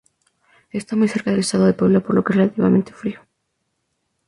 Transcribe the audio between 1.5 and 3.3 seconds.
de Puebla, por lo que es relativamente frío.